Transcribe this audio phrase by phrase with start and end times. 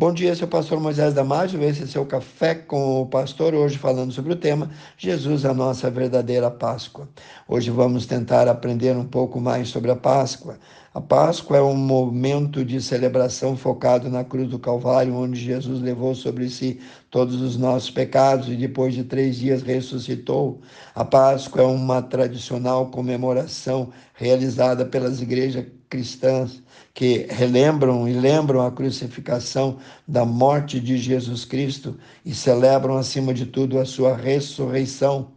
[0.00, 1.60] Bom dia, seu pastor Moisés Damásio.
[1.60, 3.52] Esse é seu café com o pastor.
[3.52, 7.08] Hoje falando sobre o tema Jesus, a nossa verdadeira Páscoa.
[7.48, 10.56] Hoje vamos tentar aprender um pouco mais sobre a Páscoa.
[10.94, 16.14] A Páscoa é um momento de celebração focado na cruz do Calvário, onde Jesus levou
[16.14, 16.78] sobre si
[17.10, 20.60] todos os nossos pecados e depois de três dias ressuscitou.
[20.94, 26.62] A Páscoa é uma tradicional comemoração realizada pelas igrejas cristãs
[26.94, 33.46] que relembram e lembram a crucificação da morte de Jesus Cristo e celebram, acima de
[33.46, 35.32] tudo, a sua ressurreição.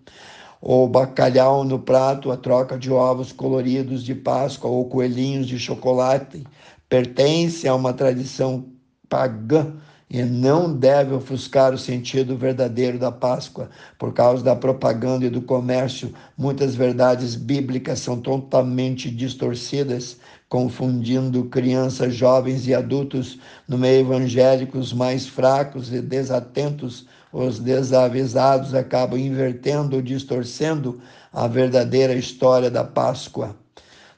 [0.62, 6.44] O bacalhau no prato, a troca de ovos coloridos de Páscoa ou coelhinhos de chocolate
[6.88, 8.66] pertence a uma tradição
[9.10, 9.74] pagã
[10.14, 13.70] e não deve ofuscar o sentido verdadeiro da Páscoa.
[13.98, 20.18] Por causa da propaganda e do comércio, muitas verdades bíblicas são totalmente distorcidas,
[20.50, 28.76] confundindo crianças, jovens e adultos no meio evangélico, os mais fracos e desatentos, os desavisados
[28.76, 31.00] acabam invertendo ou distorcendo
[31.32, 33.56] a verdadeira história da Páscoa.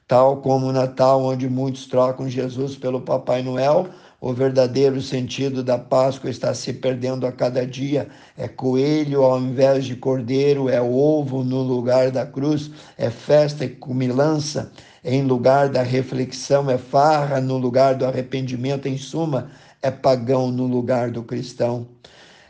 [0.07, 3.87] Tal como o Natal, onde muitos trocam Jesus pelo Papai Noel,
[4.23, 8.07] o verdadeiro sentido da Páscoa está se perdendo a cada dia.
[8.37, 13.69] É coelho ao invés de cordeiro, é ovo no lugar da cruz, é festa e
[13.69, 14.71] cumilança
[15.03, 18.87] em lugar da reflexão, é farra no lugar do arrependimento.
[18.87, 19.51] Em suma,
[19.81, 21.85] é pagão no lugar do cristão.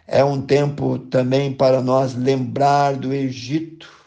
[0.07, 4.02] É um tempo também para nós lembrar do Egito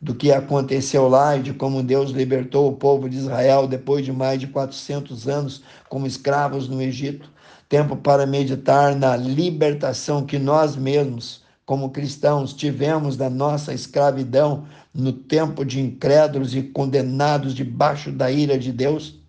[0.00, 4.12] do que aconteceu lá e de como Deus libertou o povo de Israel depois de
[4.12, 7.28] mais de 400 anos como escravos no Egito.
[7.68, 15.12] Tempo para meditar na libertação que nós mesmos, como cristãos, tivemos da nossa escravidão no
[15.12, 19.20] tempo de incrédulos e condenados debaixo da ira de Deus.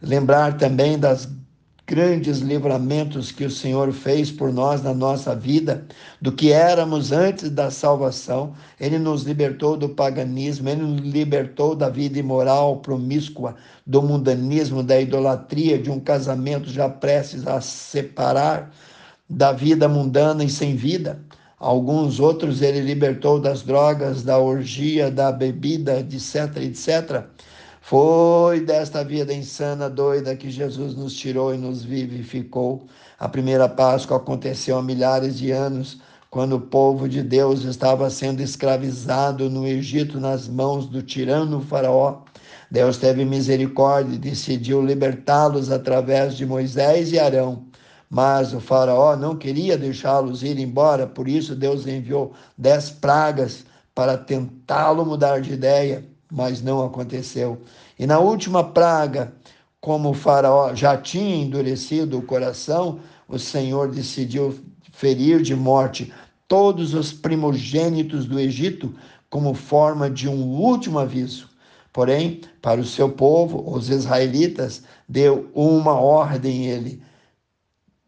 [0.00, 1.28] Lembrar também das
[1.88, 5.86] grandes livramentos que o Senhor fez por nós na nossa vida,
[6.20, 8.52] do que éramos antes da salvação.
[8.78, 13.56] Ele nos libertou do paganismo, ele nos libertou da vida imoral, promíscua,
[13.86, 18.70] do mundanismo, da idolatria, de um casamento já prestes a separar,
[19.28, 21.18] da vida mundana e sem vida.
[21.58, 27.24] Alguns outros ele libertou das drogas, da orgia, da bebida, etc, etc.
[27.88, 32.86] Foi desta vida insana, doida, que Jesus nos tirou e nos vivificou.
[33.18, 35.98] A primeira Páscoa aconteceu há milhares de anos,
[36.28, 42.24] quando o povo de Deus estava sendo escravizado no Egito nas mãos do tirano Faraó.
[42.70, 47.64] Deus teve misericórdia e decidiu libertá-los através de Moisés e Arão.
[48.10, 54.18] Mas o Faraó não queria deixá-los ir embora, por isso Deus enviou dez pragas para
[54.18, 57.62] tentá-lo mudar de ideia mas não aconteceu.
[57.98, 59.32] E na última praga,
[59.80, 64.58] como o faraó já tinha endurecido o coração, o Senhor decidiu
[64.92, 66.12] ferir de morte
[66.46, 68.94] todos os primogênitos do Egito
[69.30, 71.48] como forma de um último aviso.
[71.92, 77.02] Porém, para o seu povo, os israelitas, deu uma ordem ele.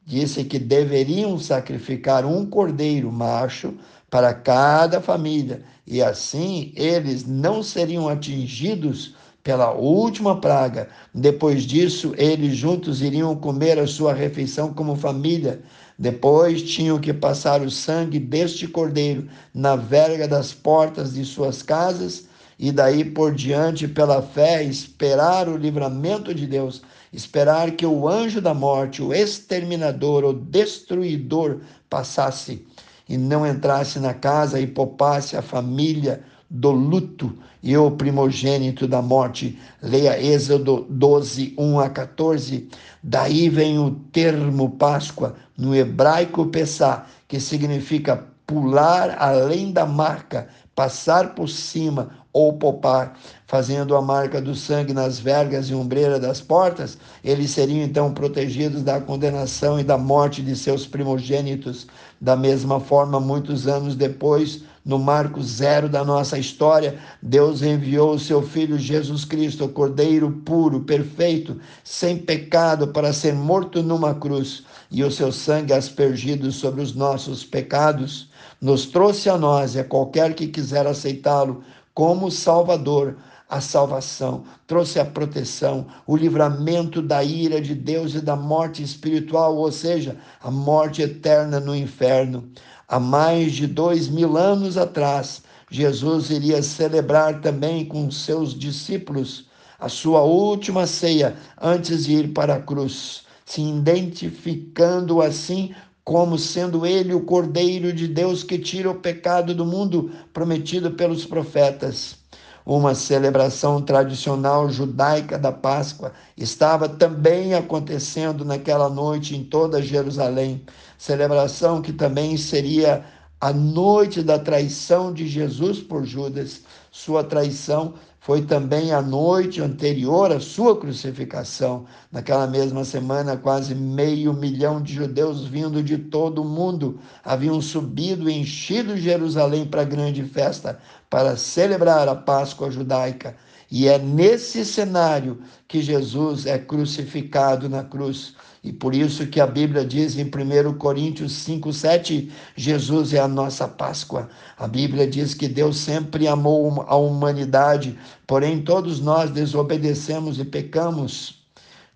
[0.05, 3.75] Disse que deveriam sacrificar um cordeiro macho
[4.11, 10.89] para cada família, e assim eles não seriam atingidos pela última praga.
[11.15, 15.63] Depois disso, eles juntos iriam comer a sua refeição como família.
[15.99, 22.29] Depois tinham que passar o sangue deste cordeiro na verga das portas de suas casas
[22.59, 28.41] e daí por diante, pela fé, esperar o livramento de Deus, esperar que o anjo
[28.41, 32.67] da morte, o exterminador, o destruidor passasse
[33.11, 39.03] e não entrasse na casa e poupasse a família do luto e o primogênito da
[39.03, 39.59] morte.
[39.83, 42.69] Leia Êxodo 12, 1 a 14.
[43.03, 51.37] Daí vem o termo Páscoa, no hebraico Pessá, que significa pular além da marca, passar
[51.37, 53.17] por cima ou poupar,
[53.47, 58.83] fazendo a marca do sangue nas vergas e ombreira das portas, eles seriam então protegidos
[58.83, 61.87] da condenação e da morte de seus primogênitos.
[62.21, 68.19] Da mesma forma, muitos anos depois, no marco zero da nossa história, Deus enviou o
[68.19, 75.05] seu Filho Jesus Cristo, Cordeiro puro, perfeito, sem pecado, para ser morto numa cruz e
[75.05, 78.29] o seu sangue aspergido sobre os nossos pecados,
[78.61, 81.63] nos trouxe a nós e a qualquer que quiser aceitá-lo
[81.95, 83.17] como Salvador
[83.51, 89.57] a salvação, trouxe a proteção, o livramento da ira de Deus e da morte espiritual,
[89.57, 92.49] ou seja, a morte eterna no inferno.
[92.87, 99.47] Há mais de dois mil anos atrás, Jesus iria celebrar também com seus discípulos
[99.81, 105.75] a sua última ceia antes de ir para a cruz se identificando assim
[106.05, 111.27] como sendo ele o Cordeiro de Deus que tira o pecado do mundo, prometido pelos
[111.27, 112.17] profetas.
[112.65, 120.65] Uma celebração tradicional judaica da Páscoa estava também acontecendo naquela noite em toda Jerusalém.
[120.97, 123.05] Celebração que também seria
[123.41, 126.63] a noite da traição de Jesus por Judas.
[126.93, 131.87] Sua traição foi também a noite anterior à sua crucificação.
[132.13, 138.29] Naquela mesma semana, quase meio milhão de judeus vindo de todo o mundo haviam subido
[138.29, 140.79] e enchido Jerusalém para a grande festa
[141.09, 143.35] para celebrar a Páscoa judaica.
[143.71, 148.35] E é nesse cenário que Jesus é crucificado na cruz.
[148.63, 153.29] E por isso que a Bíblia diz em 1 Coríntios 5, 7, Jesus é a
[153.29, 154.29] nossa Páscoa.
[154.59, 161.40] A Bíblia diz que Deus sempre amou a humanidade, porém todos nós desobedecemos e pecamos.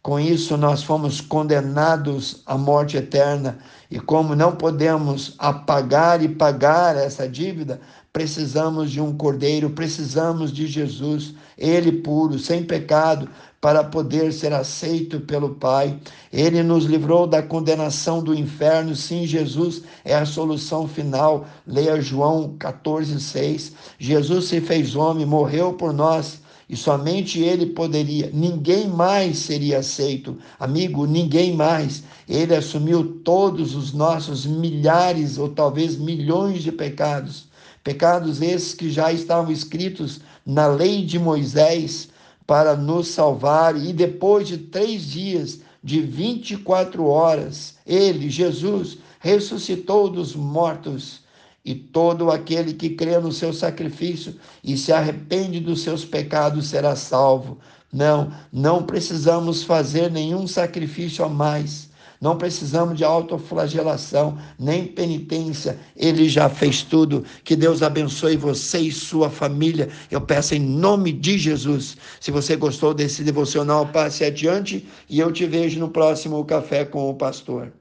[0.04, 3.56] Com isso, nós fomos condenados à morte eterna.
[3.90, 7.80] E como não podemos apagar e pagar essa dívida,
[8.12, 13.30] precisamos de um cordeiro, precisamos de Jesus, ele puro, sem pecado,
[13.62, 15.98] para poder ser aceito pelo Pai.
[16.30, 18.94] Ele nos livrou da condenação do inferno.
[18.94, 21.46] Sim, Jesus é a solução final.
[21.66, 23.72] Leia João 14:6.
[23.98, 26.43] Jesus se fez homem, morreu por nós.
[26.68, 30.38] E somente ele poderia, ninguém mais seria aceito.
[30.58, 32.02] Amigo, ninguém mais.
[32.28, 37.52] Ele assumiu todos os nossos milhares ou talvez milhões de pecados
[37.84, 42.08] Pecados esses que já estavam escritos na lei de Moisés
[42.46, 50.34] para nos salvar, e depois de três dias, de 24 horas, ele, Jesus, ressuscitou dos
[50.34, 51.20] mortos.
[51.64, 56.94] E todo aquele que crê no seu sacrifício e se arrepende dos seus pecados será
[56.94, 57.58] salvo.
[57.90, 61.88] Não, não precisamos fazer nenhum sacrifício a mais.
[62.20, 65.78] Não precisamos de autoflagelação, nem penitência.
[65.96, 67.24] Ele já fez tudo.
[67.44, 69.88] Que Deus abençoe você e sua família.
[70.10, 71.96] Eu peço em nome de Jesus.
[72.20, 77.08] Se você gostou desse devocional, passe adiante e eu te vejo no próximo Café com
[77.08, 77.72] o Pastor.